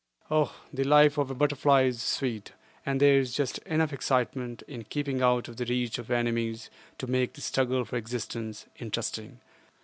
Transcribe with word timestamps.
Oh! 0.31 0.59
the 0.73 0.83
life 0.83 1.19
of 1.19 1.29
a 1.29 1.35
butterfly 1.35 1.83
is 1.83 2.01
sweet, 2.01 2.53
and 2.87 2.99
there 2.99 3.19
is 3.19 3.35
just 3.35 3.59
enough 3.67 3.93
excitement 3.93 4.63
in 4.67 4.83
keeping 4.83 5.21
out 5.21 5.47
of 5.47 5.57
the 5.57 5.65
reach 5.65 5.99
of 5.99 6.09
enemies 6.09 6.71
to 6.97 7.05
make 7.05 7.33
the 7.33 7.41
struggle 7.41 7.85
for 7.85 7.97
existence 7.97 8.65
interesting. 8.79 9.41